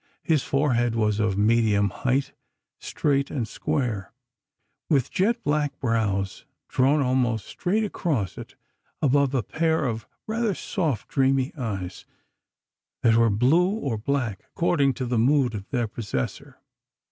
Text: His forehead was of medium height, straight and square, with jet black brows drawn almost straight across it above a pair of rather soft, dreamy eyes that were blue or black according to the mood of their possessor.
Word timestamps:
His 0.23 0.41
forehead 0.41 0.95
was 0.95 1.19
of 1.19 1.37
medium 1.37 1.91
height, 1.91 2.33
straight 2.79 3.29
and 3.29 3.47
square, 3.47 4.11
with 4.89 5.11
jet 5.11 5.43
black 5.43 5.79
brows 5.79 6.43
drawn 6.69 7.03
almost 7.03 7.45
straight 7.45 7.83
across 7.83 8.35
it 8.35 8.55
above 9.03 9.35
a 9.35 9.43
pair 9.43 9.85
of 9.85 10.07
rather 10.25 10.55
soft, 10.55 11.07
dreamy 11.09 11.53
eyes 11.55 12.07
that 13.03 13.13
were 13.13 13.29
blue 13.29 13.69
or 13.75 13.95
black 13.95 14.43
according 14.47 14.95
to 14.95 15.05
the 15.05 15.19
mood 15.19 15.53
of 15.53 15.69
their 15.69 15.87
possessor. 15.87 16.59